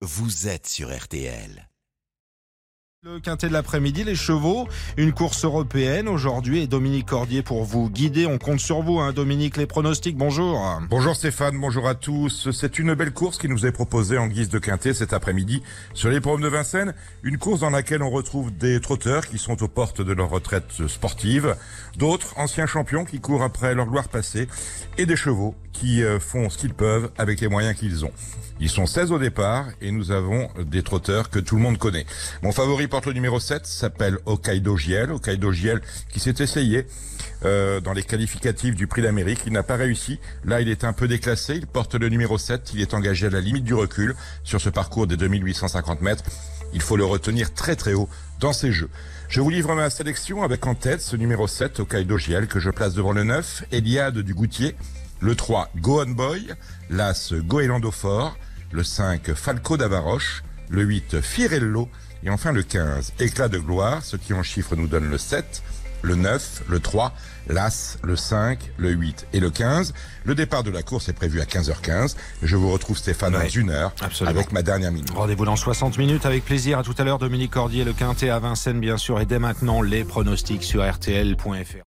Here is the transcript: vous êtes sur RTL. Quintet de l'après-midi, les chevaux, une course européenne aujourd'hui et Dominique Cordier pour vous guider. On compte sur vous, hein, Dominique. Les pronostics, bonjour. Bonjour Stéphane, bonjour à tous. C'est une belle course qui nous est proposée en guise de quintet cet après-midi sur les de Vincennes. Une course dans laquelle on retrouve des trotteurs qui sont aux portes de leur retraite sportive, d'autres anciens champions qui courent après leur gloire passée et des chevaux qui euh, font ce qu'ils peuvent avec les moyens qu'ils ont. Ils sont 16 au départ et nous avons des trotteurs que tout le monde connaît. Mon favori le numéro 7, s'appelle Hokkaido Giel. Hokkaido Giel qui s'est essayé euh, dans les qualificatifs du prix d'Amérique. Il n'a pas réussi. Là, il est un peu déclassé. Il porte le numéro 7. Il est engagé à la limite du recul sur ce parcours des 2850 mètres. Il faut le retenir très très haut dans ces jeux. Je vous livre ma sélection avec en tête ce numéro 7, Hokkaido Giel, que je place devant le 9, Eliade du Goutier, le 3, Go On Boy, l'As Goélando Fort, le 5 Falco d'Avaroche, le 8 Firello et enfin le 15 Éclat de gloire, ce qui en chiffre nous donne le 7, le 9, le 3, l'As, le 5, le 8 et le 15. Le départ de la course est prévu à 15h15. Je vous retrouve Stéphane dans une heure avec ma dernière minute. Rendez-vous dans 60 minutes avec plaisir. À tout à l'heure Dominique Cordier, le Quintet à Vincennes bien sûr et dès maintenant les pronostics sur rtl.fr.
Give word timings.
vous 0.00 0.46
êtes 0.46 0.68
sur 0.68 0.96
RTL. 0.96 1.67
Quintet 3.22 3.48
de 3.48 3.52
l'après-midi, 3.52 4.04
les 4.04 4.14
chevaux, 4.14 4.68
une 4.98 5.12
course 5.12 5.44
européenne 5.44 6.08
aujourd'hui 6.08 6.60
et 6.60 6.66
Dominique 6.66 7.06
Cordier 7.06 7.42
pour 7.42 7.64
vous 7.64 7.88
guider. 7.88 8.26
On 8.26 8.36
compte 8.38 8.60
sur 8.60 8.82
vous, 8.82 9.00
hein, 9.00 9.12
Dominique. 9.12 9.56
Les 9.56 9.66
pronostics, 9.66 10.16
bonjour. 10.16 10.78
Bonjour 10.90 11.16
Stéphane, 11.16 11.58
bonjour 11.58 11.88
à 11.88 11.94
tous. 11.94 12.50
C'est 12.50 12.78
une 12.78 12.94
belle 12.94 13.12
course 13.12 13.38
qui 13.38 13.48
nous 13.48 13.64
est 13.64 13.72
proposée 13.72 14.18
en 14.18 14.26
guise 14.26 14.50
de 14.50 14.58
quintet 14.58 14.92
cet 14.92 15.12
après-midi 15.12 15.62
sur 15.94 16.10
les 16.10 16.20
de 16.20 16.48
Vincennes. 16.48 16.94
Une 17.22 17.38
course 17.38 17.60
dans 17.60 17.70
laquelle 17.70 18.02
on 18.02 18.10
retrouve 18.10 18.54
des 18.54 18.80
trotteurs 18.80 19.26
qui 19.26 19.38
sont 19.38 19.62
aux 19.62 19.68
portes 19.68 20.02
de 20.02 20.12
leur 20.12 20.28
retraite 20.28 20.86
sportive, 20.86 21.56
d'autres 21.96 22.34
anciens 22.36 22.66
champions 22.66 23.06
qui 23.06 23.20
courent 23.20 23.42
après 23.42 23.74
leur 23.74 23.86
gloire 23.86 24.08
passée 24.08 24.48
et 24.98 25.06
des 25.06 25.16
chevaux 25.16 25.54
qui 25.72 26.02
euh, 26.02 26.18
font 26.18 26.50
ce 26.50 26.58
qu'ils 26.58 26.74
peuvent 26.74 27.10
avec 27.16 27.40
les 27.40 27.48
moyens 27.48 27.76
qu'ils 27.76 28.04
ont. 28.04 28.12
Ils 28.60 28.68
sont 28.68 28.86
16 28.86 29.12
au 29.12 29.18
départ 29.18 29.66
et 29.80 29.92
nous 29.92 30.10
avons 30.10 30.48
des 30.58 30.82
trotteurs 30.82 31.30
que 31.30 31.38
tout 31.38 31.54
le 31.54 31.62
monde 31.62 31.78
connaît. 31.78 32.06
Mon 32.42 32.50
favori 32.50 32.88
le 33.06 33.12
numéro 33.12 33.38
7, 33.38 33.66
s'appelle 33.66 34.18
Hokkaido 34.26 34.76
Giel. 34.76 35.12
Hokkaido 35.12 35.52
Giel 35.52 35.80
qui 36.10 36.20
s'est 36.20 36.34
essayé 36.38 36.86
euh, 37.44 37.80
dans 37.80 37.92
les 37.92 38.02
qualificatifs 38.02 38.74
du 38.74 38.86
prix 38.86 39.02
d'Amérique. 39.02 39.40
Il 39.46 39.52
n'a 39.52 39.62
pas 39.62 39.76
réussi. 39.76 40.18
Là, 40.44 40.60
il 40.60 40.68
est 40.68 40.84
un 40.84 40.92
peu 40.92 41.08
déclassé. 41.08 41.54
Il 41.54 41.66
porte 41.66 41.94
le 41.94 42.08
numéro 42.08 42.38
7. 42.38 42.70
Il 42.74 42.80
est 42.80 42.94
engagé 42.94 43.26
à 43.26 43.30
la 43.30 43.40
limite 43.40 43.64
du 43.64 43.74
recul 43.74 44.14
sur 44.44 44.60
ce 44.60 44.70
parcours 44.70 45.06
des 45.06 45.16
2850 45.16 46.02
mètres. 46.02 46.24
Il 46.72 46.80
faut 46.80 46.96
le 46.96 47.04
retenir 47.04 47.54
très 47.54 47.76
très 47.76 47.94
haut 47.94 48.08
dans 48.40 48.52
ces 48.52 48.72
jeux. 48.72 48.90
Je 49.28 49.40
vous 49.40 49.50
livre 49.50 49.74
ma 49.74 49.90
sélection 49.90 50.42
avec 50.42 50.66
en 50.66 50.74
tête 50.74 51.00
ce 51.00 51.16
numéro 51.16 51.46
7, 51.46 51.80
Hokkaido 51.80 52.18
Giel, 52.18 52.46
que 52.46 52.60
je 52.60 52.70
place 52.70 52.94
devant 52.94 53.12
le 53.12 53.24
9, 53.24 53.64
Eliade 53.72 54.18
du 54.18 54.34
Goutier, 54.34 54.74
le 55.20 55.34
3, 55.34 55.70
Go 55.76 56.02
On 56.02 56.10
Boy, 56.10 56.48
l'As 56.90 57.32
Goélando 57.34 57.90
Fort, 57.90 58.36
le 58.72 58.84
5 58.84 59.34
Falco 59.34 59.76
d'Avaroche, 59.76 60.42
le 60.70 60.82
8 60.82 61.20
Firello 61.20 61.88
et 62.24 62.30
enfin 62.30 62.52
le 62.52 62.62
15 62.62 63.14
Éclat 63.20 63.48
de 63.48 63.58
gloire, 63.58 64.02
ce 64.02 64.16
qui 64.16 64.34
en 64.34 64.42
chiffre 64.42 64.76
nous 64.76 64.86
donne 64.86 65.08
le 65.08 65.18
7, 65.18 65.62
le 66.02 66.14
9, 66.14 66.62
le 66.68 66.80
3, 66.80 67.12
l'As, 67.48 67.98
le 68.02 68.16
5, 68.16 68.58
le 68.76 68.90
8 68.90 69.28
et 69.32 69.40
le 69.40 69.50
15. 69.50 69.94
Le 70.24 70.34
départ 70.34 70.62
de 70.62 70.70
la 70.70 70.82
course 70.82 71.08
est 71.08 71.12
prévu 71.12 71.40
à 71.40 71.44
15h15. 71.44 72.16
Je 72.42 72.56
vous 72.56 72.70
retrouve 72.70 72.96
Stéphane 72.96 73.32
dans 73.32 73.48
une 73.48 73.70
heure 73.70 73.92
avec 74.26 74.52
ma 74.52 74.62
dernière 74.62 74.92
minute. 74.92 75.10
Rendez-vous 75.10 75.44
dans 75.44 75.56
60 75.56 75.98
minutes 75.98 76.26
avec 76.26 76.44
plaisir. 76.44 76.78
À 76.78 76.82
tout 76.82 76.94
à 76.98 77.04
l'heure 77.04 77.18
Dominique 77.18 77.52
Cordier, 77.52 77.84
le 77.84 77.92
Quintet 77.92 78.30
à 78.30 78.38
Vincennes 78.38 78.80
bien 78.80 78.96
sûr 78.96 79.20
et 79.20 79.26
dès 79.26 79.38
maintenant 79.38 79.82
les 79.82 80.04
pronostics 80.04 80.64
sur 80.64 80.82
rtl.fr. 80.84 81.87